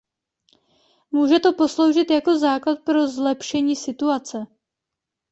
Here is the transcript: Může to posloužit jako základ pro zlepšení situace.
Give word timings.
Může 1.11 1.39
to 1.39 1.53
posloužit 1.53 2.11
jako 2.11 2.39
základ 2.39 2.79
pro 2.83 3.07
zlepšení 3.07 3.75
situace. 3.75 4.45